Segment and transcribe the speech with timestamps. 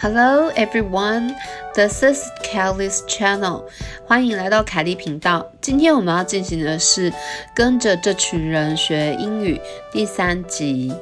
[0.00, 1.34] Hello everyone,
[1.74, 3.64] this is Kelly's channel.
[4.06, 5.44] 欢迎来到凯莉频道。
[5.60, 7.12] 今天我们要进行的是
[7.52, 10.94] 跟着这群人学英语第三集。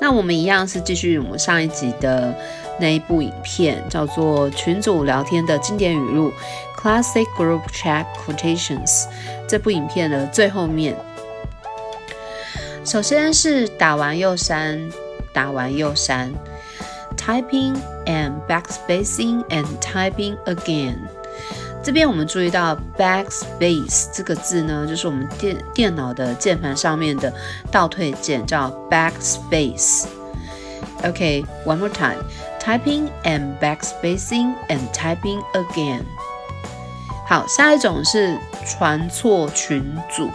[0.00, 2.34] 那我们一样是继续我们上一集的
[2.80, 6.32] 那一部影片，叫做群组聊天的经典语录
[6.76, 9.04] （Classic Group Chat Quotations）。
[9.48, 10.96] 这部影片的最后面，
[12.84, 14.90] 首先是打完又删，
[15.32, 16.34] 打完又删。
[17.23, 20.97] Typing and backspacing and typing again。
[21.81, 27.31] 这边我们注意到 backspace 这个字呢，就是我们电电脑的键盘上面的
[27.71, 36.03] 倒退键，叫 backspace。OK，one more time。Typing and backspacing and typing again。
[37.25, 40.29] 好，下一种是传错群组，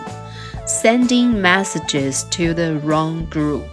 [0.67, 3.65] sending messages to the wrong group。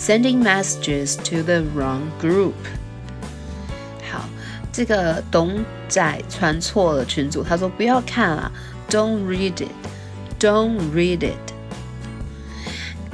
[0.00, 2.52] Sending messages to the wrong group。
[4.10, 4.28] 好，
[4.70, 8.52] 这个董仔传错了群组，他说不要看了，
[8.90, 11.52] Don't read it，Don't read it。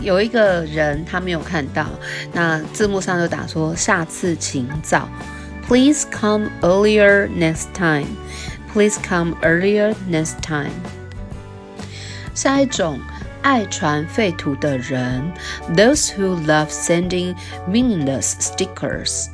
[0.01, 1.87] 有一个人他没有看到，
[2.33, 5.09] 那字幕上就打说下次请早，
[5.69, 10.73] Please come earlier next time。Please come earlier next time。
[12.35, 12.99] 下一种。
[13.43, 15.33] 爱传废图的人，
[15.75, 17.35] those who love sending
[17.69, 19.27] meaningless stickers.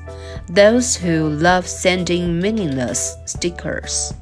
[0.55, 4.13] Those who love sending meaningless stickers.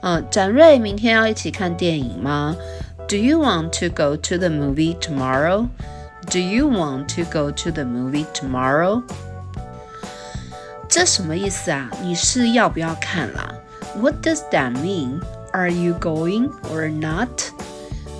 [0.00, 2.56] 嗯，展瑞明天要一起看电影吗？
[3.06, 5.68] Do you want to go to the movie tomorrow?
[6.30, 9.02] Do you want to go to the movie tomorrow?
[10.88, 11.90] 这什么意思啊？
[12.02, 13.52] 你是要不要看啦？
[14.00, 15.20] What does that mean?
[15.52, 17.28] Are you going or not?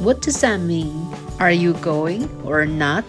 [0.00, 0.92] What does that mean?
[1.38, 3.04] Are you going or not?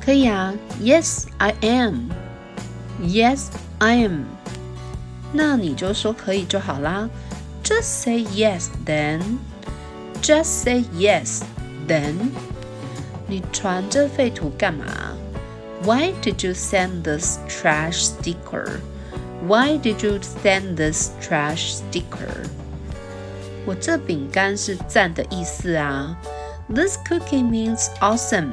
[0.00, 2.10] 可以啊，Yes, I am.
[3.02, 4.24] Yes, I am.
[5.32, 7.08] 那你就说可以就好啦。
[7.62, 9.20] Just say yes then.
[10.22, 11.42] Just say yes
[11.86, 12.14] then.
[13.26, 14.84] 你传这废图干嘛？
[15.84, 18.80] Why did you send this trash sticker?
[19.46, 22.46] Why did you send this trash sticker?
[23.66, 26.16] 我这饼干是赞的意思啊。
[26.68, 28.52] This cookie means awesome.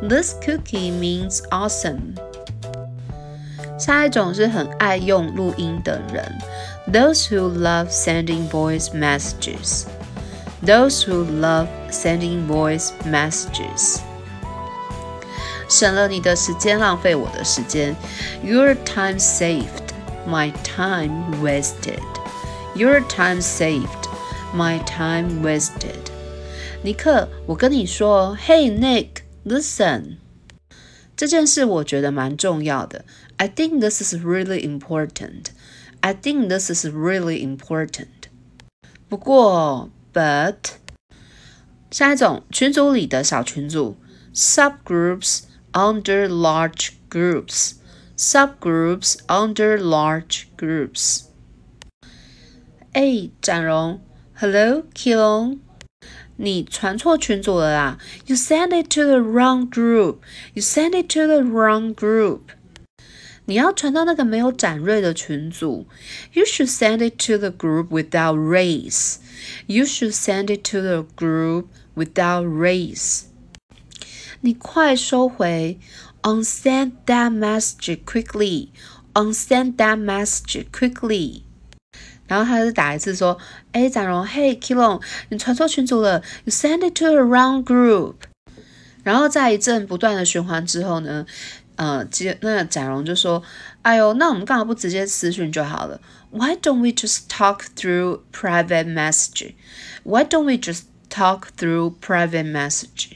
[0.00, 2.16] This cookie means awesome.
[3.78, 6.38] 下一种是很爱用录音的人，
[6.92, 9.84] those who love sending voice messages.
[10.64, 13.98] Those who love sending voice messages.
[15.68, 17.96] 省了你的时间，浪费我的时间。
[18.44, 19.90] Your time saved,
[20.28, 21.98] my time wasted.
[22.76, 24.05] Your time saved,
[24.54, 26.10] my time wasted.
[26.82, 30.16] 尼克，我跟你说，Hey Nick, listen，
[31.16, 33.04] 这件事我觉得蛮重要的。
[33.36, 35.46] I think this is really important.
[36.00, 38.28] I think this is really important.
[39.08, 40.56] 不过，but
[41.90, 43.96] 下一种群组里的小群组，
[44.34, 45.42] subgroups
[45.72, 47.74] under large groups.
[48.16, 51.22] Subgroups under large groups.
[52.92, 54.00] 哎，展荣。
[54.36, 55.58] Hello, Kilon，
[56.36, 57.98] 你传错群组了啦！
[58.26, 60.18] You sent it to the wrong group.
[60.54, 62.40] You sent it to the wrong group.
[63.44, 65.86] 你要传到那个没有展瑞的群组。
[66.32, 69.16] You should send it to the group without race.
[69.66, 73.22] You should send it to the group without race.
[74.40, 75.78] 你快收回！
[76.22, 78.68] Unsend that message quickly.
[79.12, 81.42] Unsend that message quickly.
[82.27, 83.37] 然后他就打一次说
[83.71, 88.15] ：“哎，展荣，Hey Kilon，你传错群组了，You send it to the wrong group。”
[89.03, 91.25] 然后在一阵不断的循环之后呢，
[91.77, 93.41] 呃，接那展荣就说
[93.83, 96.01] ：“哎呦，那我们干嘛不直接私讯就好了
[96.31, 99.53] ？Why don't we just talk through private message?
[100.03, 103.11] Why don't we just talk through private message？”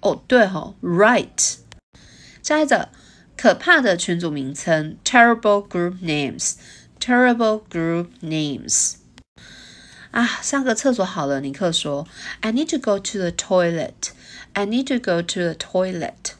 [0.00, 1.56] 哦，对哦，Right。
[2.42, 2.88] 下一个
[3.36, 6.54] 可怕的群组名称：Terrible group names。
[7.01, 8.95] Terrible group names
[10.11, 11.39] 啊，上个厕所好了。
[11.41, 12.07] 尼克说：“
[12.41, 14.11] I need to go to the toilet.
[14.53, 16.33] I need to go to the toilet。”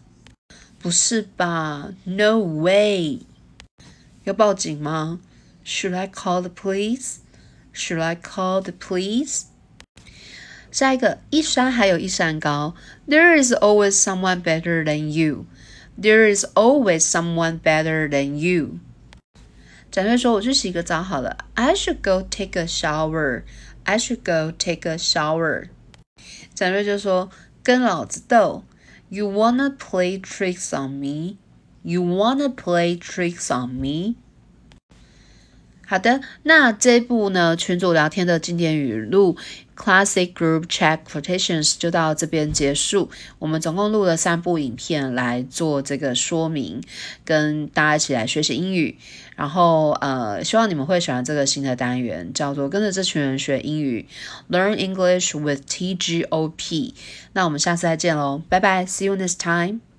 [0.79, 1.93] 不是吧？
[2.05, 3.19] No way！
[4.23, 5.19] 要报警吗？
[5.65, 7.17] Should I call the police?
[7.73, 9.43] Should I call the police？
[10.71, 12.75] 下一个，一山还有一山高。
[13.07, 15.45] There is always someone better than you.
[15.99, 18.79] There is always someone better than you.
[19.92, 21.36] 展瑞说：“我去洗个澡好了。
[21.52, 23.42] I should go take a shower.
[23.84, 25.68] I should go take a shower.
[26.54, 27.28] 展瑞就说
[27.62, 28.64] ：“跟老子斗
[29.10, 31.36] ，You wanna play tricks on me?
[31.82, 34.14] You wanna play tricks on me?
[35.86, 39.36] 好的，那这一部呢群组聊天的经典语录
[39.82, 43.10] Classic Group Chat Quotations 就到这边结束。
[43.40, 46.80] 我们总共录了三部影片来做这个说明，
[47.24, 48.96] 跟大家一起来学习英语。
[49.34, 54.06] 然后呃，希望你们会喜欢这个新的单元，叫做跟着这群人学英语
[54.48, 56.94] ，Learn English with TGOP。
[57.32, 59.91] 那我们下次再见喽，拜拜，See you next time。